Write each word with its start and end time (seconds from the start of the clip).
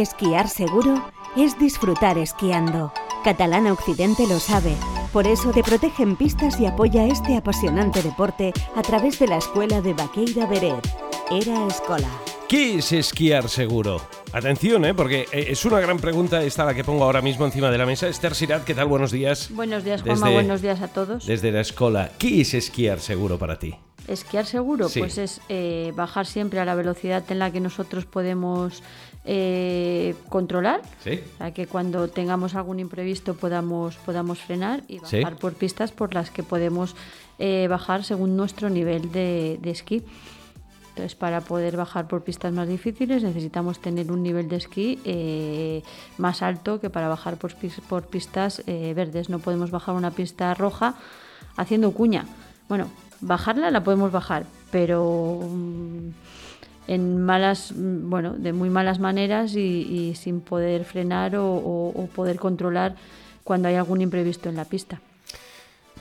Esquiar 0.00 0.48
seguro 0.48 1.04
es 1.36 1.58
disfrutar 1.58 2.16
esquiando. 2.16 2.90
Catalana 3.22 3.70
Occidente 3.74 4.26
lo 4.26 4.40
sabe. 4.40 4.74
Por 5.12 5.26
eso 5.26 5.50
te 5.50 5.62
protege 5.62 6.02
en 6.04 6.16
pistas 6.16 6.58
y 6.58 6.64
apoya 6.64 7.04
este 7.04 7.36
apasionante 7.36 8.02
deporte 8.02 8.54
a 8.76 8.80
través 8.80 9.18
de 9.18 9.26
la 9.28 9.36
escuela 9.36 9.82
de 9.82 9.92
Baqueira 9.92 10.46
Beret. 10.46 10.88
Era 11.30 11.66
Escola. 11.66 12.08
¿Qué 12.48 12.78
es 12.78 12.92
esquiar 12.92 13.50
seguro? 13.50 14.00
Atención, 14.32 14.86
¿eh? 14.86 14.94
porque 14.94 15.26
eh, 15.32 15.48
es 15.50 15.66
una 15.66 15.80
gran 15.80 15.98
pregunta 15.98 16.42
esta 16.42 16.64
la 16.64 16.72
que 16.72 16.82
pongo 16.82 17.04
ahora 17.04 17.20
mismo 17.20 17.44
encima 17.44 17.70
de 17.70 17.76
la 17.76 17.84
mesa. 17.84 18.08
Esther 18.08 18.34
Sirat, 18.34 18.64
¿qué 18.64 18.74
tal? 18.74 18.86
Buenos 18.86 19.10
días. 19.12 19.50
Buenos 19.52 19.84
días, 19.84 20.00
Juanma. 20.00 20.26
Desde- 20.28 20.34
Buenos 20.34 20.62
días 20.62 20.80
a 20.80 20.88
todos. 20.88 21.26
Desde 21.26 21.52
la 21.52 21.60
escuela, 21.60 22.10
¿qué 22.18 22.40
es 22.40 22.54
esquiar 22.54 23.00
seguro 23.00 23.38
para 23.38 23.58
ti? 23.58 23.74
Esquiar 24.08 24.46
seguro, 24.46 24.88
Sí. 24.88 24.98
pues 25.00 25.18
es 25.18 25.40
eh, 25.50 25.92
bajar 25.94 26.26
siempre 26.26 26.58
a 26.58 26.64
la 26.64 26.74
velocidad 26.74 27.22
en 27.30 27.38
la 27.38 27.52
que 27.52 27.60
nosotros 27.60 28.06
podemos 28.06 28.82
eh, 29.24 30.14
controlar. 30.28 30.80
¿Sí? 31.04 31.20
Para 31.38 31.52
que 31.52 31.66
cuando 31.66 32.08
tengamos 32.08 32.54
algún 32.54 32.80
imprevisto 32.80 33.34
podamos, 33.34 33.96
podamos 33.96 34.38
frenar 34.40 34.82
y 34.88 34.98
Sí. 35.04 35.18
bajar 35.20 35.36
por 35.38 35.54
pistas 35.54 35.92
por 35.92 36.14
las 36.14 36.30
que 36.30 36.42
podemos 36.42 36.96
eh, 37.38 37.66
bajar 37.68 38.04
según 38.04 38.36
nuestro 38.36 38.70
nivel 38.70 39.12
de, 39.12 39.58
de 39.60 39.70
esquí. 39.70 40.04
Entonces, 40.90 41.14
para 41.14 41.40
poder 41.40 41.76
bajar 41.76 42.08
por 42.08 42.24
pistas 42.24 42.52
más 42.52 42.66
difíciles 42.68 43.22
necesitamos 43.22 43.78
tener 43.78 44.10
un 44.10 44.22
nivel 44.22 44.48
de 44.48 44.56
esquí 44.56 44.98
eh, 45.04 45.82
más 46.18 46.42
alto 46.42 46.80
que 46.80 46.90
para 46.90 47.08
bajar 47.08 47.36
por 47.36 48.06
pistas 48.08 48.62
eh, 48.66 48.92
verdes. 48.94 49.28
No 49.30 49.38
podemos 49.38 49.70
bajar 49.70 49.94
una 49.94 50.10
pista 50.10 50.52
roja 50.54 50.96
haciendo 51.56 51.92
cuña. 51.92 52.26
Bueno, 52.68 52.88
bajarla 53.20 53.70
la 53.70 53.84
podemos 53.84 54.10
bajar, 54.12 54.44
pero 54.70 55.40
mm, 55.48 56.08
en 56.88 57.22
malas, 57.22 57.72
bueno, 57.76 58.32
de 58.36 58.52
muy 58.52 58.70
malas 58.70 58.98
maneras 58.98 59.54
y, 59.54 59.60
y 60.10 60.14
sin 60.16 60.40
poder 60.40 60.84
frenar 60.84 61.36
o, 61.36 61.46
o- 61.54 61.88
o 62.02 62.06
poder 62.06 62.36
controlar 62.38 62.96
cuando 63.44 63.68
hay 63.68 63.74
algún 63.76 64.00
imprevisto 64.00 64.48
en 64.48 64.56
la 64.56 64.64
pista. 64.64 65.00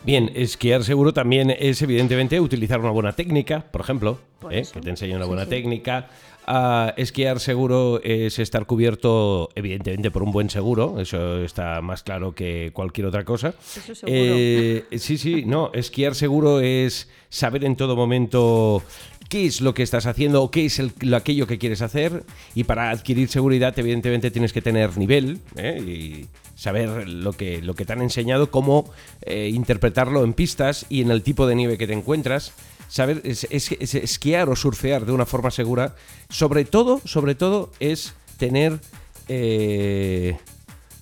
Bien, 0.04 0.32
esquiar 0.34 0.84
seguro 0.84 1.14
también 1.14 1.52
es 1.58 1.82
evidentemente 1.82 2.40
utilizar 2.40 2.80
una 2.80 2.92
buena 2.92 3.12
técnica, 3.14 3.66
por 3.72 3.82
ejemplo, 3.82 4.18
Por 4.40 4.54
¿eh? 4.54 4.64
que 4.72 4.80
te 4.80 4.90
enseñe 4.90 5.16
una 5.16 5.26
buena 5.26 5.44
sí. 5.44 5.50
técnica. 5.50 6.08
Ah, 6.52 6.94
esquiar 6.98 7.40
seguro 7.40 8.02
es 8.04 8.40
estar 8.40 8.66
cubierto 8.66 9.50
evidentemente 9.54 10.10
por 10.10 10.24
un 10.24 10.32
buen 10.32 10.50
seguro, 10.50 11.00
eso 11.00 11.44
está 11.44 11.80
más 11.82 12.02
claro 12.02 12.34
que 12.34 12.72
cualquier 12.74 13.06
otra 13.08 13.24
cosa. 13.24 13.50
Eso 13.50 13.94
seguro. 13.94 14.02
Eh, 14.08 14.86
sí, 14.98 15.18
sí, 15.20 15.44
no, 15.46 15.70
esquiar 15.74 16.16
seguro 16.16 16.60
es 16.62 17.08
saber 17.30 17.66
en 17.66 17.76
todo 17.76 17.96
momento 17.96 18.82
qué 19.30 19.46
es 19.46 19.62
lo 19.62 19.74
que 19.74 19.84
estás 19.84 20.06
haciendo 20.08 20.44
o 20.44 20.52
qué 20.52 20.66
es 20.66 20.80
el- 20.80 20.92
lo- 21.02 21.16
aquello 21.18 21.48
que 21.48 21.58
quieres 21.58 21.82
hacer 21.82 22.24
y 22.56 22.66
para 22.66 22.90
adquirir 22.90 23.30
seguridad 23.30 23.78
evidentemente 23.78 24.32
tienes 24.32 24.52
que 24.54 24.62
tener 24.62 24.98
nivel 24.98 25.40
¿eh? 25.56 25.80
y 25.80 26.28
saber 26.60 27.08
lo 27.08 27.32
que, 27.34 27.62
lo 27.62 27.74
que 27.76 27.86
te 27.86 27.94
han 27.94 28.02
enseñado, 28.02 28.52
cómo 28.52 28.92
eh, 29.22 29.50
interpretarlo 29.54 30.24
en 30.26 30.34
pistas 30.34 30.86
y 30.90 31.02
en 31.02 31.12
el 31.12 31.22
tipo 31.24 31.48
de 31.48 31.56
nieve 31.56 31.78
que 31.78 31.88
te 31.88 31.94
encuentras. 31.94 32.52
Saber 32.90 33.22
es, 33.24 33.46
es- 33.52 33.72
es- 33.72 33.94
esquiar 33.96 34.50
o 34.50 34.56
surfear 34.56 35.06
de 35.06 35.12
una 35.12 35.26
forma 35.28 35.52
segura, 35.52 35.96
sobre 36.30 36.66
todo, 36.66 37.00
sobre 37.06 37.36
todo 37.36 37.72
es 37.80 38.14
tener 38.38 38.80
eh, 39.28 40.38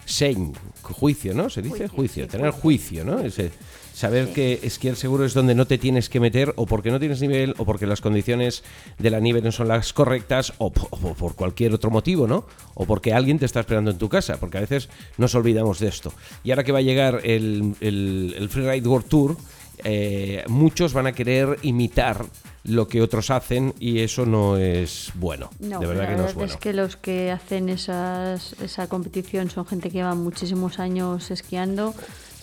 Sein, 0.05 0.53
juicio, 0.83 1.33
¿no? 1.33 1.49
Se 1.49 1.61
dice 1.61 1.87
Juicio, 1.87 1.95
juicio, 1.95 2.27
tener 2.27 2.51
juicio, 2.51 3.03
¿no? 3.05 3.19
Ese- 3.19 3.51
saber 3.97 4.27
Sí. 4.27 4.33
que 4.33 4.59
esquiar 4.61 4.95
seguro 4.95 5.25
es 5.25 5.33
donde 5.33 5.55
no 5.55 5.65
te 5.65 5.79
tienes 5.79 6.07
que 6.07 6.19
meter 6.19 6.53
o 6.55 6.67
porque 6.67 6.91
no 6.91 6.99
tienes 6.99 7.19
nivel 7.19 7.55
o 7.57 7.65
porque 7.65 7.87
las 7.87 7.99
condiciones 7.99 8.63
de 8.99 9.09
la 9.09 9.19
nieve 9.19 9.41
no 9.41 9.51
son 9.51 9.69
las 9.69 9.91
correctas 9.91 10.53
o, 10.59 10.71
po- 10.71 10.87
o 10.91 10.97
por 11.15 11.33
cualquier 11.35 11.73
otro 11.73 11.89
motivo, 11.89 12.27
¿no? 12.27 12.45
O 12.75 12.85
porque 12.85 13.13
alguien 13.13 13.39
te 13.39 13.45
está 13.45 13.61
esperando 13.61 13.89
en 13.89 13.97
tu 13.97 14.07
casa, 14.07 14.37
porque 14.39 14.59
a 14.59 14.61
veces 14.61 14.89
nos 15.17 15.33
olvidamos 15.33 15.79
de 15.79 15.87
esto. 15.87 16.13
Y 16.43 16.51
ahora 16.51 16.63
que 16.63 16.71
va 16.71 16.77
a 16.79 16.83
llegar 16.83 17.21
el, 17.23 17.73
el, 17.81 18.35
el 18.37 18.49
Freeride 18.49 18.87
World 18.87 19.07
Tour, 19.07 19.35
eh, 19.83 20.43
muchos 20.47 20.93
van 20.93 21.07
a 21.07 21.13
querer 21.13 21.57
imitar 21.63 22.23
lo 22.63 22.87
que 22.87 23.01
otros 23.01 23.29
hacen 23.29 23.73
y 23.79 23.99
eso 23.99 24.25
no 24.25 24.57
es 24.57 25.11
bueno. 25.15 25.49
No, 25.59 25.79
de 25.79 25.87
verdad 25.87 26.03
la 26.03 26.07
que 26.09 26.11
no 26.13 26.17
verdad 26.23 26.29
es 26.29 26.35
bueno. 26.35 26.51
es 26.53 26.57
que 26.59 26.73
los 26.73 26.97
que 26.97 27.31
hacen 27.31 27.69
esas, 27.69 28.53
esa 28.61 28.87
competición 28.89 29.49
son 29.49 29.65
gente 29.65 29.89
que 29.89 29.97
lleva 29.99 30.15
muchísimos 30.15 30.77
años 30.79 31.31
esquiando, 31.31 31.93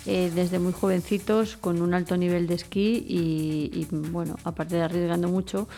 eh, 0.06 0.31
desde 0.34 0.59
muy 0.59 0.72
jovencitos, 0.72 1.56
con 1.56 1.81
un 1.82 1.94
alto 1.94 2.16
nivel 2.16 2.47
de 2.47 2.54
esquí 2.54 3.04
y, 3.09 3.70
y, 3.72 3.87
bueno, 3.91 4.37
aparte 4.44 4.76
de 4.76 4.82
arriesgando 4.82 5.28
mucho, 5.28 5.69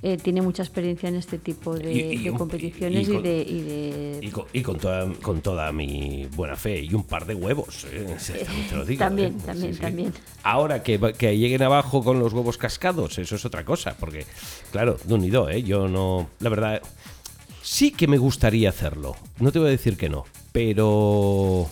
eh, 0.00 0.16
tiene 0.16 0.42
mucha 0.42 0.62
experiencia 0.62 1.08
en 1.08 1.16
este 1.16 1.38
tipo 1.38 1.74
de, 1.74 1.92
Y- 1.92 1.98
y 2.14 2.18
de 2.24 2.30
un- 2.30 2.38
competiciones 2.38 3.08
y- 3.08 3.12
con- 3.12 3.22
de, 3.24 3.42
y 3.42 3.60
de- 4.20 4.30
con, 4.32 4.44
y 4.52 4.62
con 4.62 4.78
toda, 4.78 5.12
con 5.22 5.40
toda 5.40 5.72
mi 5.72 6.26
buena 6.36 6.54
fe 6.54 6.80
y 6.84 6.94
un 6.94 7.02
par 7.02 7.26
de 7.26 7.34
huevos, 7.34 7.84
¿eh? 7.92 8.16
te 8.70 8.76
lo 8.76 8.84
digo, 8.84 9.00
También, 9.00 9.32
¿eh? 9.34 9.42
también, 9.44 9.76
también. 9.76 10.12
Ahora 10.44 10.84
que, 10.84 10.98
lleguen 11.36 11.62
abajo 11.62 12.04
con 12.04 12.20
los 12.20 12.32
huevos 12.32 12.58
cascados, 12.58 13.18
eso 13.18 13.34
es 13.34 13.44
otra 13.44 13.64
cosa, 13.64 13.96
porque, 13.98 14.24
claro, 14.70 14.96
de 15.02 15.14
unido, 15.14 15.50
¿eh? 15.50 15.64
Yo 15.64 15.88
no. 15.88 16.30
La 16.38 16.48
verdad, 16.48 16.80
sí 17.62 17.90
que 17.90 18.06
me 18.06 18.18
gustaría 18.18 18.68
hacerlo. 18.68 19.16
No 19.40 19.50
te 19.50 19.58
voy 19.58 19.66
a 19.68 19.70
decir 19.72 19.96
que 19.96 20.08
no, 20.08 20.26
pero. 20.52 21.68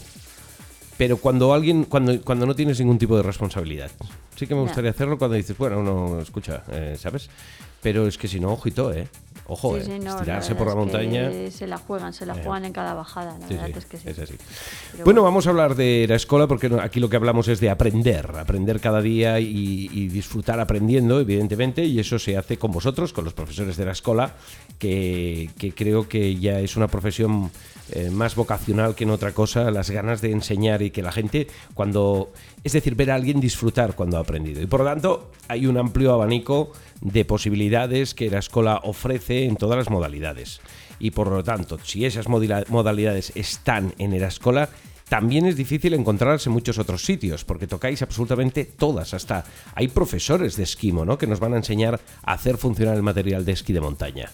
Pero 0.99 1.19
cuando 1.19 1.53
alguien, 1.53 1.85
cuando, 1.85 2.21
cuando 2.23 2.47
no 2.47 2.55
tienes 2.55 2.79
ningún 2.81 2.99
tipo 2.99 3.17
de 3.17 3.23
responsabilidad. 3.23 3.91
Sí 4.35 4.47
que 4.47 4.55
me 4.55 4.63
gustaría 4.63 4.91
hacerlo 4.91 5.19
cuando 5.19 5.37
dices, 5.37 5.57
bueno, 5.57 5.83
no, 5.83 6.21
escucha, 6.21 6.63
eh, 6.71 6.97
¿sabes? 6.99 7.29
Pero 7.83 8.07
es 8.07 8.19
que 8.19 8.29
si 8.29 8.41
no, 8.41 8.53
ojito, 8.53 8.93
¿eh? 8.93 9.09
Ojo, 9.49 9.75
Sí, 9.77 9.81
¿eh? 9.81 9.85
sí, 9.85 10.05
no, 10.05 10.17
Estirarse 10.17 10.55
verdad 10.55 10.59
por 10.59 10.69
la 10.69 10.75
montaña. 10.75 11.31
Se 11.51 11.67
la 11.67 11.79
juegan, 11.79 12.13
se 12.13 12.27
la 12.27 12.35
Eh. 12.37 12.41
juegan 12.43 12.65
en 12.65 12.73
cada 12.73 12.95
bajada, 12.95 13.39
la 13.39 13.47
verdad 13.47 13.71
es 13.77 13.87
que 13.87 13.97
sí. 13.99 14.09
es 14.09 14.19
así. 14.19 14.35
Pero 14.93 15.05
Bueno, 15.05 15.23
vamos 15.23 15.47
a 15.47 15.51
hablar 15.51 15.75
de 15.77 16.07
la 16.09 16.17
escuela 16.17 16.47
porque 16.47 16.71
aquí 16.83 16.99
lo 17.01 17.09
que 17.09 17.17
hablamos 17.17 17.47
es 17.49 17.61
de 17.61 17.71
aprender, 17.71 18.33
aprender 18.37 18.81
cada 18.81 19.01
día 19.01 19.39
y, 19.41 19.89
y 19.93 20.09
disfrutar 20.09 20.59
aprendiendo, 20.61 21.21
evidentemente, 21.21 21.85
y 21.85 21.99
eso 22.01 22.19
se 22.19 22.37
hace 22.37 22.57
con 22.59 22.73
vosotros, 22.73 23.13
con 23.13 23.25
los 23.25 23.35
profesores 23.35 23.77
de 23.77 23.85
la 23.85 23.93
escuela, 23.93 24.35
que, 24.79 25.51
que 25.59 25.73
creo 25.73 26.09
que 26.09 26.37
ya 26.37 26.61
es 26.61 26.77
una 26.77 26.89
profesión 26.89 27.51
eh, 27.93 28.11
más 28.11 28.35
vocacional 28.35 28.95
que 28.97 29.05
en 29.05 29.11
otra 29.11 29.33
cosa, 29.33 29.71
las 29.71 29.91
ganas 29.91 30.21
de 30.21 30.33
enseñar 30.33 30.83
y 30.83 30.91
que 30.91 31.03
la 31.03 31.13
gente, 31.13 31.47
cuando, 31.75 32.33
es 32.65 32.73
decir, 32.73 32.97
ver 32.97 33.13
a 33.13 33.15
alguien 33.15 33.39
disfrutar 33.39 33.95
cuando 33.95 34.17
ha 34.17 34.21
aprendido. 34.21 34.61
Y 34.61 34.67
por 34.67 34.81
lo 34.81 34.87
tanto, 34.87 35.31
hay 35.47 35.67
un 35.67 35.79
amplio 35.79 36.13
abanico 36.13 36.73
de 37.01 37.25
posibilidades 37.25 38.15
que 38.15 38.31
la 38.31 38.39
escuela 38.39 38.81
ofrece 38.83 39.45
en 39.45 39.57
todas 39.57 39.79
las 39.79 39.91
modalidades. 39.91 40.61
Y 40.99 41.11
por 41.11 41.29
lo 41.31 41.45
tanto, 41.45 41.79
si 41.83 42.05
esas 42.05 42.29
modalidades 42.29 43.33
están 43.35 43.95
en 43.99 44.15
Erascola, 44.15 44.71
también 45.09 45.47
es 45.47 45.57
difícil 45.57 45.95
encontrarlas 45.95 46.47
en 46.47 46.53
muchos 46.53 46.79
otros 46.79 47.05
sitios, 47.05 47.45
porque 47.45 47.67
tocáis 47.67 48.03
absolutamente 48.03 48.65
todas. 48.65 49.15
Hasta 49.15 49.45
hay 49.75 49.89
profesores 49.89 50.57
de 50.57 50.65
esquimo, 50.65 51.05
¿no? 51.05 51.17
Que 51.17 51.29
nos 51.29 51.39
van 51.39 51.55
a 51.55 51.59
enseñar 51.59 52.01
a 52.23 52.33
hacer 52.33 52.57
funcionar 52.57 52.97
el 52.97 53.03
material 53.03 53.45
de 53.45 53.53
esquí 53.53 53.73
de 53.73 53.81
montaña. 53.81 54.31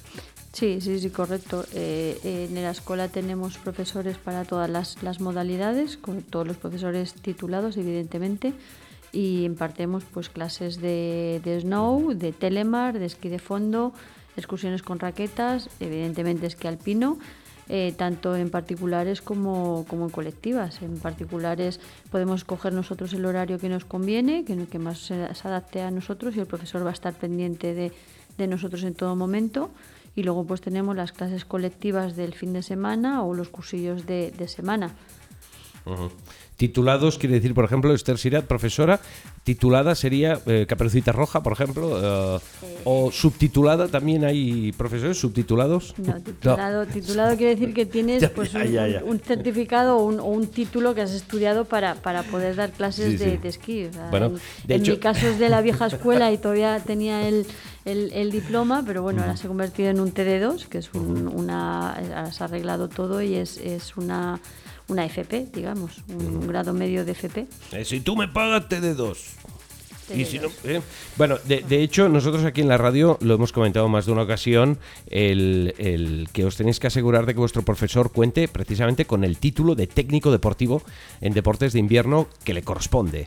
Sí, 0.52 0.80
sí, 0.80 0.98
sí, 0.98 1.10
correcto. 1.10 1.64
Eh, 1.74 2.48
en 2.50 2.54
la 2.54 2.70
escuela 2.70 3.08
tenemos 3.08 3.58
profesores 3.58 4.16
para 4.18 4.44
todas 4.44 4.68
las, 4.68 5.02
las 5.02 5.20
modalidades, 5.20 5.96
con 5.96 6.22
todos 6.22 6.46
los 6.46 6.56
profesores 6.56 7.14
titulados, 7.14 7.76
evidentemente, 7.76 8.52
y 9.12 9.44
impartimos 9.44 10.04
pues 10.04 10.30
clases 10.30 10.80
de, 10.80 11.40
de 11.44 11.60
snow, 11.60 12.14
de 12.14 12.32
telemar, 12.32 12.98
de 12.98 13.06
esquí 13.06 13.28
de 13.28 13.38
fondo, 13.38 13.92
excursiones 14.36 14.82
con 14.82 14.98
raquetas, 14.98 15.68
evidentemente 15.80 16.46
esquí 16.46 16.66
alpino, 16.66 17.18
eh, 17.68 17.94
tanto 17.96 18.34
en 18.34 18.50
particulares 18.50 19.22
como, 19.22 19.84
como 19.86 20.04
en 20.04 20.10
colectivas. 20.10 20.82
En 20.82 20.98
particulares 20.98 21.78
podemos 22.10 22.44
coger 22.44 22.72
nosotros 22.72 23.12
el 23.12 23.24
horario 23.24 23.58
que 23.58 23.68
nos 23.68 23.84
conviene, 23.84 24.44
que, 24.44 24.66
que 24.66 24.78
más 24.78 24.98
se, 24.98 25.14
adapte 25.14 25.82
a 25.82 25.90
nosotros 25.90 26.34
y 26.34 26.40
el 26.40 26.46
profesor 26.46 26.84
va 26.84 26.90
a 26.90 26.94
estar 26.94 27.14
pendiente 27.14 27.74
de, 27.74 27.92
de 28.38 28.46
nosotros 28.46 28.82
en 28.82 28.94
todo 28.94 29.14
momento. 29.14 29.70
Y 30.14 30.24
luego 30.24 30.44
pues 30.44 30.60
tenemos 30.60 30.96
las 30.96 31.12
clases 31.12 31.44
colectivas 31.44 32.16
del 32.16 32.34
fin 32.34 32.52
de 32.52 32.62
semana 32.62 33.22
o 33.22 33.32
los 33.32 33.48
cursillos 33.48 34.06
de, 34.06 34.30
de 34.32 34.48
semana. 34.48 34.90
Titulados 36.66 37.18
quiere 37.18 37.34
decir, 37.34 37.54
por 37.54 37.64
ejemplo, 37.64 37.92
Esther 37.92 38.18
Sirat, 38.18 38.44
profesora, 38.44 39.00
titulada 39.42 39.96
sería 39.96 40.38
eh, 40.46 40.64
Caperucita 40.68 41.10
Roja, 41.10 41.42
por 41.42 41.54
ejemplo, 41.54 41.98
eh, 42.36 42.38
o 42.84 43.10
subtitulada, 43.10 43.88
también 43.88 44.24
hay 44.24 44.70
profesores 44.70 45.18
subtitulados. 45.18 45.92
No, 45.98 46.14
titulado, 46.22 46.86
titulado 46.86 47.36
quiere 47.36 47.56
decir 47.56 47.74
que 47.74 47.84
tienes 47.84 48.28
pues, 48.30 48.52
ya, 48.52 48.60
un, 48.60 48.70
ya, 48.70 48.86
ya. 48.86 49.02
un 49.02 49.18
certificado 49.18 49.96
o 49.96 50.04
un, 50.04 50.20
o 50.20 50.26
un 50.26 50.46
título 50.46 50.94
que 50.94 51.00
has 51.02 51.10
estudiado 51.10 51.64
para, 51.64 51.96
para 51.96 52.22
poder 52.22 52.54
dar 52.54 52.70
clases 52.70 53.10
Sí, 53.10 53.18
sí. 53.18 53.24
de, 53.24 53.38
de 53.38 53.48
esquí. 53.48 53.84
O 53.86 53.92
sea, 53.92 54.08
Bueno, 54.10 54.26
en, 54.26 54.34
de 54.68 54.74
en 54.76 54.82
hecho- 54.82 54.92
mi 54.92 54.98
caso 54.98 55.26
es 55.26 55.40
de 55.40 55.48
la 55.48 55.62
vieja 55.62 55.86
escuela 55.88 56.30
y 56.30 56.38
todavía 56.38 56.78
tenía 56.78 57.26
el, 57.26 57.44
el, 57.84 58.12
el 58.12 58.30
diploma, 58.30 58.84
pero 58.86 59.02
bueno, 59.02 59.22
ahora 59.22 59.36
se 59.36 59.46
ha 59.46 59.48
convertido 59.48 59.90
en 59.90 59.98
un 59.98 60.14
TD2, 60.14 60.66
que 60.68 60.78
es 60.78 60.94
un- 60.94 61.26
una... 61.26 61.90
ahora 61.94 62.30
se 62.30 62.44
ha 62.44 62.46
arreglado 62.46 62.88
todo 62.88 63.20
y 63.20 63.34
es, 63.34 63.56
es 63.58 63.96
una, 63.96 64.38
una 64.88 65.04
FP, 65.06 65.48
digamos, 65.54 66.02
un, 66.08 66.36
un 66.36 66.46
medio 66.72 67.04
de 67.04 67.12
FP. 67.12 67.46
Eh, 67.72 67.84
si 67.84 68.00
tú 68.00 68.16
me 68.16 68.28
pagas, 68.28 68.68
te 68.68 68.80
de 68.80 68.94
dos. 68.94 69.36
Y 70.14 70.24
si 70.24 70.38
no, 70.38 70.48
eh, 70.64 70.80
Bueno, 71.16 71.38
de, 71.44 71.60
de, 71.60 71.82
hecho, 71.82 72.08
nosotros 72.08 72.44
aquí 72.44 72.60
en 72.60 72.68
la 72.68 72.76
radio 72.76 73.18
lo 73.20 73.34
hemos 73.34 73.52
comentado 73.52 73.88
más 73.88 74.04
de 74.04 74.12
una 74.12 74.22
ocasión, 74.22 74.78
el, 75.06 75.74
el, 75.78 76.28
que 76.32 76.44
os 76.44 76.56
tenéis 76.56 76.80
que 76.80 76.88
asegurar 76.88 77.24
de 77.24 77.34
que 77.34 77.40
vuestro 77.40 77.62
profesor 77.62 78.12
cuente 78.12 78.48
precisamente 78.48 79.06
con 79.06 79.24
el 79.24 79.38
título 79.38 79.74
de 79.74 79.86
técnico 79.86 80.30
deportivo 80.30 80.82
en 81.20 81.32
deportes 81.32 81.72
de 81.72 81.78
invierno 81.78 82.28
que 82.44 82.52
le 82.52 82.62
corresponde 82.62 83.26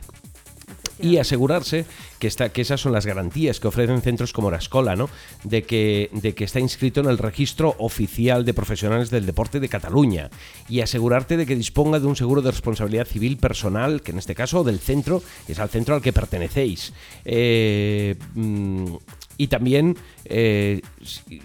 y 1.00 1.18
asegurarse 1.18 1.84
que, 2.18 2.26
está, 2.26 2.48
que 2.48 2.62
esas 2.62 2.80
son 2.80 2.92
las 2.92 3.06
garantías 3.06 3.60
que 3.60 3.68
ofrecen 3.68 4.02
centros 4.02 4.32
como 4.32 4.50
la 4.50 4.58
Escola, 4.58 4.96
¿no? 4.96 5.08
de, 5.44 5.62
que, 5.62 6.10
de 6.12 6.34
que 6.34 6.44
está 6.44 6.60
inscrito 6.60 7.00
en 7.00 7.06
el 7.06 7.18
registro 7.18 7.74
oficial 7.78 8.44
de 8.44 8.54
profesionales 8.54 9.10
del 9.10 9.26
deporte 9.26 9.60
de 9.60 9.68
Cataluña 9.68 10.30
y 10.68 10.80
asegurarte 10.80 11.36
de 11.36 11.46
que 11.46 11.56
disponga 11.56 12.00
de 12.00 12.06
un 12.06 12.16
seguro 12.16 12.42
de 12.42 12.50
responsabilidad 12.50 13.06
civil 13.06 13.36
personal, 13.36 14.02
que 14.02 14.12
en 14.12 14.18
este 14.18 14.34
caso 14.34 14.64
del 14.64 14.78
centro 14.78 15.22
es 15.48 15.58
al 15.58 15.68
centro 15.68 15.94
al 15.94 16.02
que 16.02 16.12
pertenecéis. 16.12 16.92
Eh, 17.24 18.16
mm, 18.34 18.94
y 19.38 19.48
también 19.48 19.96
eh, 20.24 20.80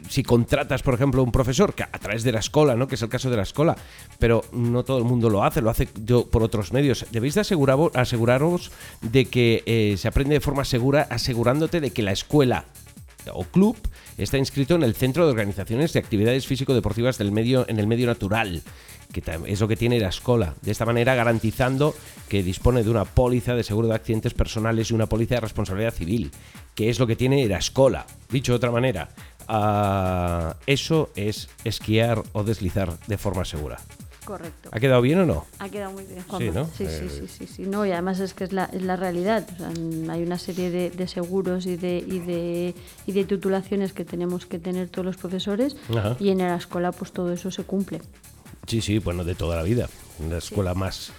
si, 0.09 0.23
contratas, 0.23 0.81
por 0.81 0.93
ejemplo, 0.93 1.23
un 1.23 1.31
profesor 1.31 1.73
que 1.73 1.83
a 1.83 1.99
través 1.99 2.23
de 2.23 2.31
la 2.31 2.39
escuela, 2.39 2.75
¿no? 2.75 2.87
que 2.87 2.95
es 2.95 3.01
el 3.01 3.09
caso 3.09 3.29
de 3.29 3.37
la 3.37 3.43
escuela, 3.43 3.75
pero 4.19 4.43
no 4.51 4.83
todo 4.83 4.97
el 4.97 5.03
mundo 5.03 5.29
lo 5.29 5.43
hace, 5.43 5.61
lo 5.61 5.69
hace 5.69 5.87
por 5.87 6.43
otros 6.43 6.73
medios, 6.73 7.05
debéis 7.11 7.35
de 7.35 7.41
aseguraros 7.41 8.71
de 9.01 9.25
que 9.25 9.63
eh, 9.65 9.95
se 9.97 10.07
aprende 10.07 10.35
de 10.35 10.41
forma 10.41 10.65
segura, 10.65 11.07
asegurándote 11.09 11.81
de 11.81 11.91
que 11.91 12.01
la 12.01 12.11
escuela 12.11 12.65
o 13.33 13.43
club 13.43 13.77
está 14.17 14.37
inscrito 14.37 14.75
en 14.75 14.83
el 14.83 14.95
Centro 14.95 15.25
de 15.25 15.31
Organizaciones 15.31 15.93
de 15.93 15.99
Actividades 15.99 16.47
Físico-Deportivas 16.47 17.17
del 17.17 17.31
medio, 17.31 17.65
en 17.67 17.79
el 17.79 17.87
medio 17.87 18.07
natural, 18.07 18.61
que 19.11 19.23
es 19.47 19.59
lo 19.59 19.67
que 19.67 19.75
tiene 19.75 19.99
la 19.99 20.09
escuela. 20.09 20.55
De 20.61 20.71
esta 20.71 20.85
manera 20.85 21.15
garantizando 21.15 21.95
que 22.29 22.43
dispone 22.43 22.83
de 22.83 22.89
una 22.89 23.05
póliza 23.05 23.55
de 23.55 23.63
seguro 23.63 23.87
de 23.87 23.95
accidentes 23.95 24.33
personales 24.33 24.89
y 24.89 24.93
una 24.93 25.07
póliza 25.07 25.35
de 25.35 25.41
responsabilidad 25.41 25.93
civil, 25.93 26.31
que 26.75 26.89
es 26.89 26.99
lo 26.99 27.07
que 27.07 27.15
tiene 27.15 27.45
la 27.47 27.57
escuela. 27.57 28.05
Dicho 28.29 28.51
de 28.53 28.55
otra 28.57 28.71
manera, 28.71 29.09
uh, 29.49 30.55
eso 30.65 31.09
es 31.15 31.49
esquiar 31.63 32.23
o 32.33 32.43
deslizar 32.43 32.97
de 33.07 33.17
forma 33.17 33.45
segura. 33.45 33.79
Correcto. 34.25 34.69
¿Ha 34.71 34.79
quedado 34.79 35.01
bien 35.01 35.19
o 35.19 35.25
no? 35.25 35.45
Ha 35.59 35.67
quedado 35.69 35.91
muy 35.93 36.03
bien, 36.05 36.23
Sí, 36.37 36.51
¿no? 36.53 36.65
sí, 36.77 36.85
sí, 36.87 37.09
sí, 37.09 37.27
sí, 37.27 37.47
sí, 37.47 37.61
No, 37.63 37.85
y 37.85 37.91
además 37.91 38.19
es 38.19 38.33
que 38.35 38.43
es 38.43 38.53
la, 38.53 38.65
es 38.65 38.83
la 38.83 38.95
realidad. 38.95 39.47
O 39.53 39.57
sea, 39.57 39.69
hay 40.13 40.23
una 40.23 40.37
serie 40.37 40.69
de, 40.69 40.91
de 40.91 41.07
seguros 41.07 41.65
y 41.65 41.75
de, 41.75 41.97
y, 41.97 42.19
de, 42.19 42.75
y 43.07 43.11
de 43.13 43.23
titulaciones 43.25 43.93
que 43.93 44.05
tenemos 44.05 44.45
que 44.45 44.59
tener 44.59 44.89
todos 44.89 45.05
los 45.05 45.17
profesores 45.17 45.75
Ajá. 45.89 46.15
y 46.19 46.29
en 46.29 46.37
la 46.37 46.55
escuela 46.55 46.91
pues 46.91 47.11
todo 47.11 47.33
eso 47.33 47.49
se 47.49 47.63
cumple. 47.63 47.99
Sí, 48.67 48.81
sí, 48.81 48.99
bueno, 48.99 49.23
de 49.23 49.33
toda 49.33 49.55
la 49.57 49.63
vida. 49.63 49.89
Una 50.19 50.37
escuela 50.37 50.75
más 50.75 51.11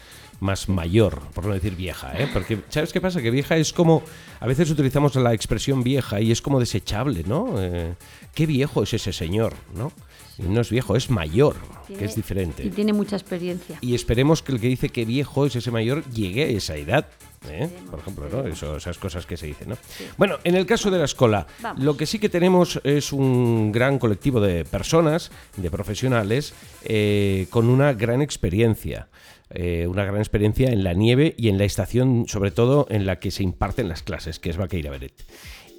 más 0.42 0.68
mayor, 0.68 1.20
por 1.34 1.46
no 1.46 1.54
decir 1.54 1.76
vieja, 1.76 2.12
¿eh? 2.18 2.28
Porque, 2.32 2.58
¿sabes 2.68 2.92
qué 2.92 3.00
pasa? 3.00 3.22
Que 3.22 3.30
vieja 3.30 3.56
es 3.56 3.72
como, 3.72 4.02
a 4.40 4.46
veces 4.46 4.68
utilizamos 4.70 5.14
la 5.14 5.32
expresión 5.32 5.82
vieja 5.84 6.20
y 6.20 6.32
es 6.32 6.42
como 6.42 6.58
desechable, 6.58 7.22
¿no? 7.26 7.54
Eh, 7.62 7.94
¿Qué 8.34 8.46
viejo 8.46 8.82
es 8.82 8.92
ese 8.92 9.12
señor, 9.12 9.54
no? 9.74 9.92
No 10.38 10.60
es 10.62 10.70
viejo, 10.70 10.96
es 10.96 11.10
mayor, 11.10 11.54
Tiene- 11.86 12.00
que 12.00 12.04
es 12.06 12.16
diferente. 12.16 12.64
Y 12.64 12.70
tiene 12.70 12.92
mucha 12.92 13.14
experiencia. 13.16 13.78
Y 13.80 13.94
esperemos 13.94 14.42
que 14.42 14.52
el 14.52 14.60
que 14.60 14.66
dice 14.66 14.88
que 14.88 15.04
viejo 15.04 15.46
es 15.46 15.54
ese 15.54 15.70
mayor 15.70 16.04
llegue 16.10 16.42
a 16.44 16.46
esa 16.48 16.74
edad. 16.76 17.06
¿eh? 17.48 17.68
Por 17.90 18.00
ejemplo, 18.00 18.28
¿no? 18.32 18.46
Eso, 18.48 18.76
esas 18.76 18.98
cosas 18.98 19.26
que 19.26 19.36
se 19.36 19.46
dicen. 19.46 19.68
¿no? 19.68 19.76
Bueno, 20.16 20.38
en 20.44 20.54
el 20.56 20.64
caso 20.66 20.90
de 20.90 20.98
la 20.98 21.04
escuela, 21.04 21.46
Vamos. 21.60 21.84
lo 21.84 21.96
que 21.96 22.06
sí 22.06 22.18
que 22.18 22.28
tenemos 22.28 22.80
es 22.82 23.12
un 23.12 23.70
gran 23.72 23.98
colectivo 23.98 24.40
de 24.40 24.64
personas, 24.64 25.30
de 25.56 25.70
profesionales, 25.70 26.54
eh, 26.84 27.46
con 27.50 27.68
una 27.68 27.92
gran 27.92 28.22
experiencia. 28.22 29.08
Eh, 29.54 29.86
una 29.88 30.04
gran 30.04 30.18
experiencia 30.18 30.70
en 30.70 30.84
la 30.84 30.92
nieve 30.94 31.34
y 31.36 31.48
en 31.48 31.58
la 31.58 31.64
estación, 31.64 32.24
sobre 32.28 32.50
todo 32.50 32.86
en 32.90 33.06
la 33.06 33.18
que 33.18 33.30
se 33.30 33.42
imparten 33.42 33.88
las 33.88 34.02
clases, 34.02 34.38
que 34.38 34.50
es 34.50 34.56
Vaqueira 34.56 34.90
Beret. 34.90 35.12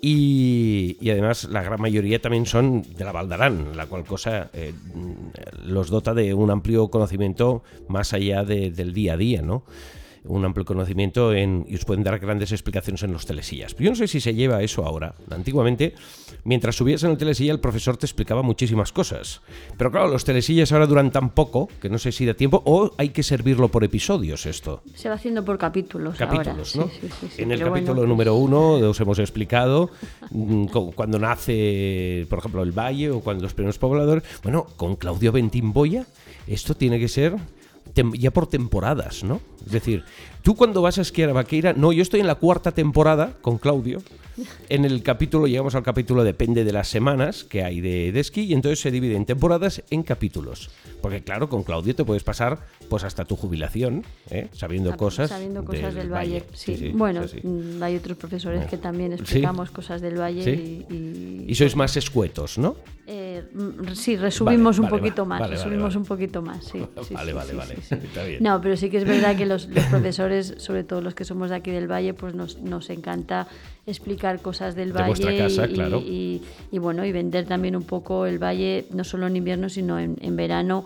Y, 0.05 0.97
además 1.09 1.45
la 1.45 1.63
gran 1.63 1.79
mayoría 1.79 2.21
también 2.21 2.45
son 2.45 2.81
de 2.97 3.05
la 3.05 3.13
Valdarán, 3.13 3.77
la 3.77 3.85
cual 3.85 4.03
cosa 4.03 4.49
eh, 4.53 4.73
los 5.65 5.89
dota 5.89 6.13
de 6.13 6.33
un 6.33 6.51
amplio 6.51 6.89
conocimiento 6.89 7.63
más 7.87 8.11
allá 8.11 8.43
de- 8.43 8.69
del 8.69 8.93
día 8.93 9.13
a 9.13 9.17
día, 9.17 9.41
¿no? 9.41 9.63
Un 10.25 10.45
amplio 10.45 10.63
conocimiento 10.65 11.33
en, 11.33 11.65
y 11.67 11.75
os 11.75 11.83
pueden 11.83 12.03
dar 12.03 12.17
grandes 12.19 12.51
explicaciones 12.53 13.03
en 13.03 13.11
los 13.11 13.25
telesillas. 13.25 13.75
Yo 13.77 13.89
no 13.89 13.95
sé 13.95 14.07
si 14.07 14.21
se 14.21 14.33
lleva 14.33 14.61
eso 14.63 14.85
ahora. 14.85 15.15
Antiguamente, 15.29 15.95
mientras 16.45 16.75
subías 16.77 17.03
en 17.03 17.11
el 17.11 17.17
telesilla, 17.17 17.51
el 17.51 17.59
profesor 17.59 17.97
te 17.97 18.05
explicaba 18.05 18.41
muchísimas 18.41 18.93
cosas. 18.93 19.41
Pero 19.77 19.91
claro, 19.91 20.07
los 20.07 20.23
telesillas 20.23 20.71
ahora 20.71 20.87
duran 20.87 21.11
tan 21.11 21.31
poco 21.31 21.67
que 21.81 21.89
no 21.89 21.97
sé 21.97 22.13
si 22.13 22.25
da 22.25 22.33
tiempo 22.35 22.61
o 22.65 22.91
hay 22.97 23.09
que 23.09 23.21
servirlo 23.21 23.67
por 23.67 23.83
episodios 23.83 24.45
esto 24.45 24.81
Se 24.95 25.09
va 25.09 25.15
haciendo 25.15 25.43
por 25.43 25.57
capítulos. 25.57 26.15
capítulos, 26.17 26.75
ahora. 26.77 26.87
¿no? 26.87 26.91
Sí, 26.93 26.99
sí, 27.01 27.13
sí, 27.19 27.27
sí, 27.35 27.41
en 27.41 27.51
el 27.51 27.59
capítulo 27.59 27.95
bueno, 27.95 28.07
número 28.09 28.35
uno 28.35 28.71
os 28.75 28.99
hemos 29.01 29.19
explicado 29.19 29.89
mm, 30.31 30.65
cu- 30.67 30.93
cuando 30.93 31.19
nace, 31.19 32.25
por 32.29 32.39
ejemplo, 32.39 32.63
el 32.63 32.71
valle 32.71 33.11
o 33.11 33.19
cuando 33.19 33.43
los 33.43 33.53
primeros 33.53 33.77
pobladores. 33.77 34.23
Bueno, 34.41 34.67
con 34.77 34.95
Claudio 34.95 35.31
Bentimboya, 35.33 36.05
esto 36.47 36.75
tiene 36.75 36.97
que 36.99 37.07
ser 37.09 37.35
ya 38.13 38.31
por 38.31 38.47
temporadas, 38.47 39.23
¿no? 39.23 39.39
Es 39.65 39.71
decir, 39.71 40.03
tú 40.43 40.55
cuando 40.55 40.81
vas 40.81 40.97
a 40.99 41.01
esquiar 41.01 41.29
a 41.31 41.33
Vaqueira, 41.33 41.73
no, 41.73 41.91
yo 41.91 42.01
estoy 42.03 42.19
en 42.19 42.27
la 42.27 42.35
cuarta 42.35 42.71
temporada 42.71 43.33
con 43.41 43.57
Claudio. 43.57 44.01
En 44.69 44.83
el 44.83 45.03
capítulo, 45.03 45.45
llegamos 45.45 45.75
al 45.75 45.83
capítulo, 45.83 46.23
depende 46.23 46.63
de 46.63 46.71
las 46.71 46.87
semanas 46.87 47.43
que 47.43 47.63
hay 47.63 47.81
de, 47.81 48.11
de 48.11 48.19
esquí, 48.19 48.41
y 48.45 48.53
entonces 48.53 48.79
se 48.79 48.89
divide 48.89 49.15
en 49.15 49.25
temporadas 49.25 49.83
en 49.91 50.01
capítulos. 50.01 50.71
Porque 51.03 51.21
claro, 51.21 51.47
con 51.49 51.61
Claudio 51.61 51.93
te 51.93 52.03
puedes 52.03 52.23
pasar 52.23 52.57
pues 52.89 53.03
hasta 53.03 53.25
tu 53.25 53.35
jubilación, 53.35 54.03
¿eh? 54.31 54.47
sabiendo 54.53 54.91
sab- 54.93 54.97
cosas, 54.97 55.29
sabiendo 55.29 55.63
cosas 55.63 55.93
del, 55.93 56.09
valle. 56.11 56.43
Sí. 56.53 56.73
Sí, 56.75 56.77
sí, 56.87 56.91
bueno, 56.95 57.21
hay 57.81 57.95
otros 57.95 58.17
profesores 58.17 58.65
que 58.65 58.77
también 58.77 59.13
explicamos 59.13 59.69
cosas 59.69 60.01
del 60.01 60.19
valle 60.19 60.51
y, 60.51 60.85
y- 60.91 61.45
Y 61.47 61.53
sois 61.53 61.75
más 61.75 61.95
escuetos, 61.95 62.57
¿no? 62.57 62.75
Eh, 63.05 63.43
mm, 63.53 63.93
sí, 63.93 64.15
resumimos 64.17 64.77
Vale, 64.79 64.85
un 64.87 64.91
vale, 64.91 65.01
poquito 65.03 65.25
más, 65.27 65.39
vale, 65.41 65.55
resumimos 65.57 65.89
vale. 65.93 65.97
un 65.97 66.05
poquito 66.05 66.41
más, 66.41 66.63
sí. 66.65 66.79
Vale, 67.11 67.33
vale, 67.33 67.53
vale. 67.53 67.75
Está 67.91 68.23
bien. 68.23 68.41
No, 68.41 68.59
pero 68.61 68.75
sí 68.77 68.89
que 68.89 68.97
es 68.97 69.05
verdad 69.05 69.35
que 69.37 69.45
los, 69.45 69.67
los 69.67 69.83
profesores, 69.85 70.32
sobre 70.41 70.83
todo 70.83 71.01
los 71.01 71.13
que 71.13 71.23
somos 71.25 71.49
de 71.51 71.55
aquí 71.57 71.69
del 71.71 71.89
Valle, 71.91 72.13
pues 72.13 72.33
nos, 72.33 72.57
nos 72.59 72.89
encanta 72.89 73.47
explicar 73.85 74.41
cosas 74.41 74.75
del 74.75 74.91
De 74.93 74.99
Valle 74.99 75.37
casa, 75.37 75.65
y, 75.67 75.73
claro. 75.73 75.99
y- 75.99 76.41
y, 76.71 76.79
bueno, 76.79 77.05
y 77.05 77.11
vender 77.11 77.45
también 77.45 77.75
un 77.75 77.83
poco 77.83 78.25
el 78.25 78.41
Valle, 78.41 78.85
no 78.91 79.03
solo 79.03 79.27
en 79.27 79.35
invierno, 79.35 79.69
sino 79.69 79.99
en, 79.99 80.17
en 80.21 80.35
verano 80.35 80.85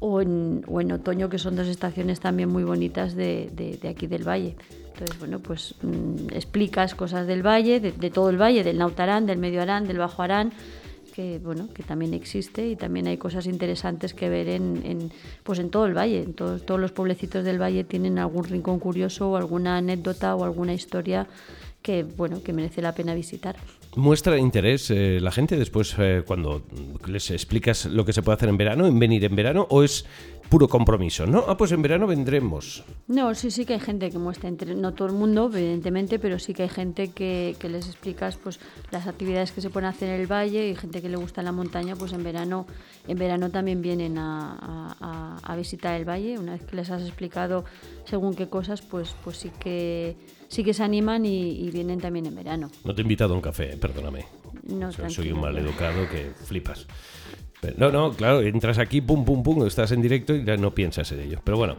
o 0.00 0.20
en, 0.20 0.64
o 0.66 0.80
en 0.80 0.92
otoño, 0.92 1.28
que 1.28 1.38
son 1.38 1.56
dos 1.56 1.68
estaciones 1.68 2.20
también 2.20 2.48
muy 2.48 2.64
bonitas 2.64 3.14
de, 3.14 3.50
de- 3.54 3.76
de 3.76 3.88
aquí 3.88 4.06
del 4.06 4.26
Valle. 4.26 4.56
Entonces, 4.92 5.18
bueno, 5.18 5.38
pues 5.38 5.74
mm, 5.82 6.34
explicas 6.34 6.94
cosas 6.94 7.26
del 7.26 7.46
Valle, 7.46 7.80
de, 7.80 7.92
de 7.92 8.10
todo 8.10 8.28
el 8.30 8.40
Valle, 8.40 8.64
del 8.64 8.78
Nautarán, 8.78 9.26
del 9.26 9.38
Medio 9.38 9.62
Arán, 9.62 9.86
del 9.86 9.98
Bajo 9.98 10.22
Arán, 10.22 10.52
que 11.20 11.38
bueno 11.38 11.68
que 11.74 11.82
también 11.82 12.14
existe 12.14 12.66
y 12.66 12.76
también 12.76 13.06
hay 13.06 13.18
cosas 13.18 13.46
interesantes 13.46 14.14
que 14.14 14.30
ver 14.30 14.48
en, 14.48 15.12
pues 15.42 15.58
en 15.58 15.68
todo 15.68 15.84
el 15.84 15.94
valle. 15.94 16.22
En 16.22 16.32
todos, 16.32 16.64
todos 16.64 16.80
los 16.80 16.92
pueblecitos 16.92 17.44
del 17.44 17.60
valle 17.60 17.84
tienen 17.84 18.18
algún 18.18 18.44
rincón 18.44 18.78
curioso 18.78 19.30
o 19.30 19.36
alguna 19.36 19.76
anécdota 19.76 20.34
o 20.34 20.44
alguna 20.44 20.72
historia 20.72 21.26
que 21.82 22.04
bueno 22.04 22.42
que 22.42 22.52
merece 22.54 22.80
la 22.80 22.94
pena 22.94 23.14
visitar. 23.14 23.56
¿Muestra 23.96 24.38
interés 24.38 24.90
eh, 24.90 25.18
la 25.20 25.30
gente 25.30 25.56
después 25.56 25.94
eh, 25.98 26.22
cuando 26.26 26.62
les 27.06 27.30
explicas 27.30 27.86
lo 27.86 28.04
que 28.04 28.12
se 28.12 28.22
puede 28.22 28.36
hacer 28.36 28.48
en 28.48 28.56
verano, 28.56 28.86
en 28.86 28.98
venir 28.98 29.24
en 29.24 29.36
verano, 29.36 29.66
o 29.68 29.82
es 29.82 30.06
puro 30.50 30.68
compromiso? 30.68 31.26
¿No? 31.26 31.44
Ah, 31.48 31.56
pues 31.56 31.72
en 31.72 31.80
verano 31.80 32.06
vendremos. 32.06 32.82
no 33.08 33.34
sí 33.34 33.50
sí 33.50 33.64
que 33.64 33.74
hay 33.74 33.80
gente 33.80 34.10
que 34.10 34.18
muestra 34.18 34.48
interés 34.50 34.76
no 34.76 34.92
todo 34.92 35.08
el 35.08 35.14
mundo 35.14 35.50
evidentemente 35.52 36.18
pero 36.18 36.38
sí 36.38 36.52
que 36.52 36.64
hay 36.64 36.68
gente 36.68 37.12
que, 37.12 37.56
que 37.58 37.68
les 37.68 37.86
explicas 37.86 38.36
pues 38.36 38.58
las 38.90 39.06
actividades 39.06 39.52
que 39.52 39.60
se 39.60 39.70
pueden 39.70 39.88
hacer 39.88 40.08
en 40.10 40.20
el 40.20 40.26
valle 40.26 40.68
y 40.68 40.74
gente 40.74 41.00
que 41.00 41.08
le 41.08 41.16
gusta 41.16 41.42
la 41.42 41.52
montaña 41.52 41.94
pues 41.96 42.12
en 42.12 42.22
verano 42.24 42.66
en 43.08 43.16
verano 43.18 43.50
también 43.50 43.80
vienen 43.80 44.18
a, 44.18 44.56
a- 45.00 45.38
a- 45.52 45.56
visitar 45.56 45.94
el 46.00 46.08
valle 46.08 46.38
una 46.38 46.52
vez 46.52 46.64
que 46.64 46.74
les 46.76 46.90
has 46.90 47.02
explicado 47.02 47.64
según 48.04 48.34
qué 48.34 48.48
cosas 48.48 48.82
pues 48.82 49.14
pues 49.22 49.36
sí 49.38 49.50
que 49.60 50.16
sí 50.48 50.64
que 50.64 50.74
se 50.74 50.82
animan 50.82 51.24
y, 51.26 51.52
y 51.64 51.70
vienen 51.70 52.00
también 52.00 52.26
en 52.26 52.34
verano 52.34 52.70
No 52.84 52.92
te 52.94 53.00
he 53.00 53.04
invitado 53.04 53.34
a 53.34 53.36
un 53.36 53.42
café, 53.42 53.74
eh, 53.74 53.76
perdóname. 53.76 54.24
no, 54.64 54.90
Soy, 54.90 55.04
soy 55.10 55.14
tranquilo. 55.14 55.34
un 55.36 55.40
mal 55.42 55.56
educado 55.58 56.08
que 56.10 56.32
flipas. 56.44 56.86
No, 57.76 57.90
no, 57.92 58.12
claro, 58.12 58.40
entras 58.40 58.78
aquí, 58.78 59.00
pum, 59.02 59.24
pum, 59.24 59.42
pum, 59.42 59.66
estás 59.66 59.92
en 59.92 60.00
directo 60.00 60.34
y 60.34 60.44
ya 60.44 60.56
no 60.56 60.70
piensas 60.74 61.12
en 61.12 61.20
ello. 61.20 61.40
Pero 61.44 61.58
bueno, 61.58 61.76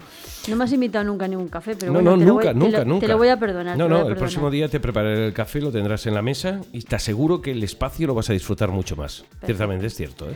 no 0.47 0.55
me 0.55 0.63
has 0.63 0.71
invitado 0.73 1.03
nunca 1.05 1.25
a 1.25 1.27
ningún 1.27 1.47
café 1.47 1.75
pero 1.75 1.91
no, 1.91 2.01
bueno, 2.01 2.11
no, 2.11 2.17
te 2.19 2.25
lo 2.25 2.33
nunca, 2.33 2.47
te 2.49 2.53
nunca, 2.55 2.77
lo- 2.79 2.85
nunca. 2.85 3.05
te 3.07 3.11
lo 3.13 3.17
voy 3.17 3.27
a 3.29 3.39
perdonar 3.39 3.77
No, 3.77 3.85
no, 3.89 3.95
el 3.95 4.01
perdonar. 4.01 4.17
próximo 4.19 4.51
día 4.51 4.67
te 4.69 4.79
prepararé 4.79 5.25
el 5.25 5.33
café, 5.33 5.59
lo 5.59 5.71
tendrás 5.71 6.05
en 6.05 6.13
la 6.13 6.21
mesa 6.21 6.61
y 6.71 6.81
te 6.83 6.95
aseguro 6.95 7.41
que 7.41 7.51
el 7.51 7.63
espacio 7.63 8.05
lo 8.07 8.13
vas 8.13 8.29
a 8.29 8.33
disfrutar 8.33 8.69
mucho 8.69 8.95
más. 8.95 9.25
Ciertamente 9.43 9.87
es 9.87 9.95
cierto, 9.95 10.29
¿eh? 10.29 10.35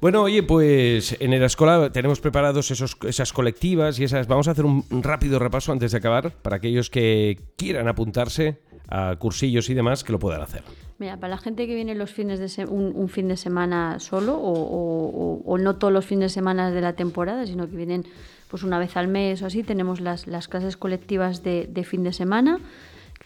Bueno, 0.00 0.22
oye, 0.22 0.42
pues 0.42 1.16
en 1.20 1.32
el 1.32 1.44
escola 1.44 1.92
tenemos 1.92 2.18
preparados 2.18 2.68
esos, 2.72 2.96
esas 3.06 3.32
colectivas 3.32 4.00
y 4.00 4.04
esas. 4.04 4.26
Vamos 4.26 4.48
a 4.48 4.50
hacer 4.50 4.64
un 4.64 4.84
rápido 5.02 5.38
repaso 5.38 5.70
antes 5.70 5.92
de 5.92 5.98
acabar 5.98 6.32
para 6.32 6.56
aquellos 6.56 6.90
que 6.90 7.38
quieran 7.56 7.86
apuntarse 7.86 8.58
a 8.92 9.16
cursillos 9.16 9.68
y 9.70 9.74
demás 9.74 10.04
que 10.04 10.12
lo 10.12 10.18
puedan 10.18 10.40
hacer. 10.42 10.62
Mira, 10.98 11.16
para 11.16 11.30
la 11.30 11.38
gente 11.38 11.66
que 11.66 11.74
viene 11.74 11.94
los 11.94 12.10
fines 12.12 12.38
de 12.38 12.48
se- 12.48 12.66
un, 12.66 13.08
fin 13.08 13.26
de 13.26 13.36
semana 13.36 13.98
solo 13.98 14.36
o, 14.36 14.52
o- 14.52 15.42
o- 15.44 15.58
no 15.58 15.76
todos 15.76 15.92
los 15.92 16.04
fines 16.04 16.26
de 16.30 16.34
semana 16.34 16.70
de 16.70 16.80
la 16.80 16.92
temporada, 16.92 17.46
sino 17.46 17.68
que 17.68 17.76
vienen 17.76 18.04
pues 18.48 18.62
una 18.62 18.78
vez 18.78 18.96
al 18.98 19.08
mes 19.08 19.40
o 19.42 19.46
así, 19.46 19.62
tenemos 19.62 20.00
las, 20.00 20.26
las 20.26 20.46
clases 20.46 20.76
colectivas 20.76 21.42
de, 21.42 21.84
fin 21.84 22.02
de 22.04 22.12
semana 22.12 22.60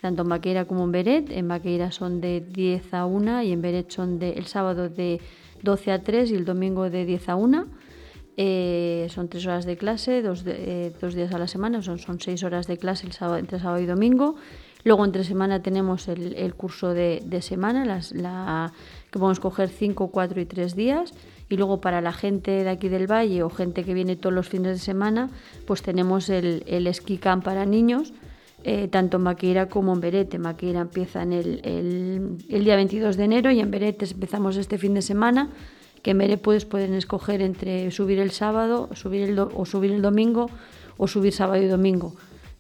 tanto 0.00 0.22
en 0.22 0.28
Baqueira 0.28 0.66
como 0.66 0.84
en 0.84 0.92
Beret. 0.92 1.30
En 1.30 1.48
Baqueira 1.48 1.90
son 1.90 2.20
de 2.20 2.40
10 2.40 2.94
a 2.94 3.06
1 3.06 3.42
y 3.42 3.50
en 3.52 3.60
Beret 3.60 3.90
son 3.90 4.18
de, 4.20 4.34
el 4.34 4.46
sábado 4.46 4.88
de 4.88 5.20
12 5.62 5.90
a 5.90 6.02
3 6.02 6.30
y 6.30 6.34
el 6.34 6.44
domingo 6.44 6.88
de 6.90 7.04
10 7.04 7.28
a 7.30 7.34
1. 7.36 7.66
Eh, 8.38 9.06
son 9.10 9.28
tres 9.28 9.46
horas 9.46 9.64
de 9.64 9.76
clase, 9.78 10.20
dos, 10.20 10.44
eh, 10.46 10.92
dos 11.00 11.14
días 11.14 11.32
a 11.32 11.38
la 11.38 11.48
semana, 11.48 11.80
son, 11.80 11.98
son 11.98 12.20
seis 12.20 12.42
horas 12.44 12.66
de 12.66 12.76
clase 12.76 13.06
el 13.06 13.12
sábado, 13.12 13.38
entre 13.38 13.58
sábado 13.58 13.80
y 13.82 13.86
domingo. 13.86 14.36
Luego 14.86 15.04
entre 15.04 15.24
semana 15.24 15.62
tenemos 15.62 16.06
el, 16.06 16.54
curso 16.54 16.94
de, 16.94 17.40
semana, 17.40 17.84
las, 17.84 18.12
la, 18.12 18.72
que 19.10 19.18
podemos 19.18 19.40
coger 19.40 19.68
cinco, 19.68 20.12
cuatro 20.12 20.40
y 20.40 20.44
tres 20.44 20.76
días. 20.76 21.12
Y 21.48 21.56
luego 21.56 21.80
para 21.80 22.00
la 22.00 22.12
gente 22.12 22.62
de 22.62 22.70
aquí 22.70 22.88
del 22.88 23.10
Valle 23.10 23.42
o 23.42 23.50
gente 23.50 23.82
que 23.82 23.94
viene 23.94 24.14
todos 24.14 24.32
los 24.32 24.48
fines 24.48 24.74
de 24.74 24.78
semana, 24.78 25.28
pues 25.66 25.82
tenemos 25.82 26.28
el, 26.28 26.62
el 26.68 26.86
esquí 26.86 27.18
camp 27.18 27.42
para 27.42 27.66
niños, 27.66 28.12
eh, 28.62 28.86
tanto 28.86 29.16
en 29.16 29.24
Maqueira 29.24 29.68
como 29.68 29.92
en 29.92 30.00
Berete. 30.00 30.38
Maqueira 30.38 30.82
empieza 30.82 31.24
en 31.24 31.32
el, 31.32 32.38
el, 32.48 32.64
día 32.64 32.76
22 32.76 33.16
de 33.16 33.24
enero 33.24 33.50
y 33.50 33.58
en 33.58 33.72
Berete 33.72 34.04
empezamos 34.04 34.56
este 34.56 34.78
fin 34.78 34.94
de 34.94 35.02
semana, 35.02 35.50
que 36.04 36.12
en 36.12 36.18
Berete 36.18 36.38
pues, 36.38 36.64
pueden 36.64 36.94
escoger 36.94 37.42
entre 37.42 37.90
subir 37.90 38.20
el 38.20 38.30
sábado 38.30 38.88
subir 38.94 39.22
el 39.22 39.36
o 39.36 39.66
subir 39.66 39.90
el 39.90 40.00
domingo 40.00 40.48
o 40.96 41.08
subir 41.08 41.32
sábado 41.32 41.60
y 41.60 41.66
domingo. 41.66 42.14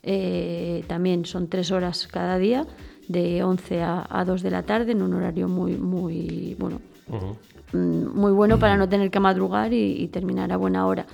Eh, 0.08 0.84
también 0.86 1.24
son 1.24 1.48
tres 1.48 1.72
horas 1.72 2.06
cada 2.06 2.38
día, 2.38 2.64
de 3.08 3.42
11 3.42 3.82
a, 3.82 4.06
a 4.08 4.24
2 4.24 4.42
de 4.42 4.50
la 4.50 4.62
tarde, 4.62 4.92
en 4.92 5.02
un 5.02 5.14
horario 5.14 5.48
muy, 5.48 5.76
muy, 5.76 6.56
bueno, 6.58 6.80
uh 7.08 7.14
-huh. 7.14 8.14
muy 8.14 8.32
bueno 8.32 8.58
para 8.58 8.76
no 8.76 8.88
tener 8.88 9.10
que 9.10 9.20
madrugar 9.20 9.72
y, 9.72 10.02
y 10.02 10.08
terminar 10.08 10.52
a 10.52 10.56
buena 10.56 10.86
hora. 10.86 11.06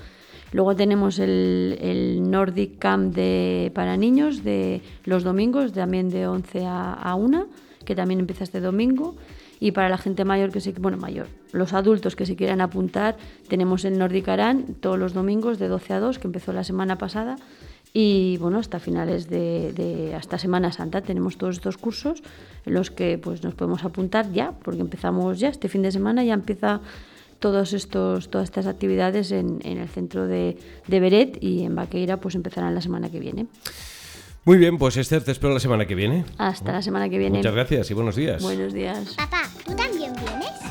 Luego 0.52 0.76
tenemos 0.76 1.18
el, 1.18 1.78
el, 1.80 2.30
Nordic 2.30 2.78
Camp 2.78 3.14
de, 3.14 3.72
para 3.74 3.96
niños 3.96 4.44
de 4.44 4.82
los 5.04 5.24
domingos, 5.24 5.72
también 5.72 6.10
de 6.10 6.26
11 6.26 6.66
a, 6.66 6.92
a 6.92 7.14
1, 7.14 7.46
que 7.86 7.94
también 7.94 8.20
empieza 8.20 8.44
este 8.44 8.60
domingo. 8.60 9.14
Y 9.60 9.70
para 9.72 9.88
la 9.88 9.96
gente 9.96 10.24
mayor 10.24 10.50
que 10.50 10.60
se, 10.60 10.72
bueno, 10.72 10.98
mayor, 10.98 11.28
los 11.52 11.72
adultos 11.72 12.16
que 12.16 12.26
se 12.26 12.36
quieran 12.36 12.60
apuntar, 12.60 13.16
tenemos 13.48 13.84
el 13.84 13.96
Nordic 13.96 14.28
Aran 14.28 14.74
todos 14.80 14.98
los 14.98 15.14
domingos 15.14 15.58
de 15.58 15.68
12 15.68 15.94
a 15.94 16.00
2, 16.00 16.18
que 16.18 16.26
empezó 16.26 16.52
la 16.52 16.64
semana 16.64 16.98
pasada. 16.98 17.36
Y 17.94 18.38
bueno, 18.38 18.58
hasta 18.58 18.78
finales 18.78 19.28
de, 19.28 19.72
de, 19.74 20.14
hasta 20.14 20.38
Semana 20.38 20.72
Santa 20.72 21.02
tenemos 21.02 21.36
todos 21.36 21.56
estos 21.56 21.76
cursos 21.76 22.22
en 22.64 22.74
los 22.74 22.90
que 22.90 23.18
pues 23.18 23.42
nos 23.42 23.54
podemos 23.54 23.84
apuntar 23.84 24.32
ya, 24.32 24.52
porque 24.62 24.80
empezamos 24.80 25.38
ya 25.38 25.48
este 25.48 25.68
fin 25.68 25.82
de 25.82 25.92
semana, 25.92 26.24
ya 26.24 26.32
empieza 26.32 26.80
todos 27.38 27.74
estos, 27.74 28.30
todas 28.30 28.44
estas 28.44 28.66
actividades 28.66 29.32
en, 29.32 29.58
en 29.64 29.76
el 29.76 29.88
centro 29.88 30.26
de, 30.26 30.56
de, 30.86 31.00
Beret 31.00 31.42
y 31.42 31.64
en 31.64 31.74
Baqueira 31.74 32.18
pues 32.18 32.34
empezarán 32.34 32.74
la 32.74 32.80
semana 32.80 33.10
que 33.10 33.18
viene. 33.20 33.46
Muy 34.44 34.56
bien, 34.58 34.78
pues 34.78 34.96
Esther, 34.96 35.22
te 35.22 35.32
espero 35.32 35.52
la 35.52 35.60
semana 35.60 35.86
que 35.86 35.94
viene. 35.94 36.24
Hasta 36.38 36.72
la 36.72 36.82
semana 36.82 37.08
que 37.08 37.18
viene. 37.18 37.38
Muchas 37.38 37.54
gracias 37.54 37.90
y 37.90 37.94
buenos 37.94 38.16
días. 38.16 38.42
Buenos 38.42 38.72
días. 38.72 39.14
Papá, 39.16 39.42
¿tú 39.66 39.74
también 39.74 40.12
vienes? 40.14 40.61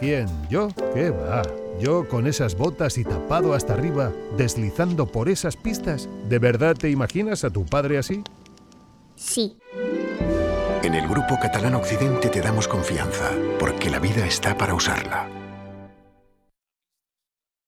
¿Quién? 0.00 0.26
¿Yo? 0.48 0.68
¿Qué 0.94 1.10
va? 1.10 1.42
Yo 1.78 2.08
con 2.08 2.26
esas 2.26 2.56
botas 2.56 2.96
y 2.96 3.04
tapado 3.04 3.52
hasta 3.54 3.74
arriba, 3.74 4.12
deslizando 4.36 5.06
por 5.06 5.28
esas 5.28 5.56
pistas. 5.56 6.08
¿De 6.28 6.38
verdad 6.38 6.74
te 6.74 6.90
imaginas 6.90 7.44
a 7.44 7.50
tu 7.50 7.66
padre 7.66 7.98
así? 7.98 8.24
Sí. 9.14 9.58
En 10.82 10.94
el 10.94 11.06
Grupo 11.06 11.38
Catalán 11.40 11.74
Occidente 11.74 12.30
te 12.30 12.40
damos 12.40 12.66
confianza, 12.66 13.30
porque 13.58 13.90
la 13.90 13.98
vida 13.98 14.26
está 14.26 14.56
para 14.56 14.74
usarla 14.74 15.39